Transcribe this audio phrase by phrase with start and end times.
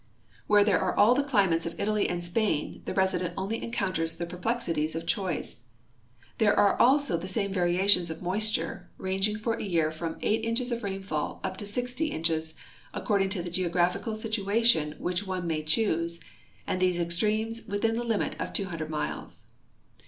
[0.47, 4.25] Where there are all the climates of Italy and Spain, the resident onl}^ encounters the
[4.25, 5.61] perplexity of choice.
[6.39, 10.71] There are also the same variations of moisture, ranging for a }'ear from 8 inches
[10.71, 12.55] of rainfall up to 60 inches,
[12.95, 16.19] according to the geographical situation which one may choose,
[16.65, 19.49] and these extremes within the limit of 200 miles.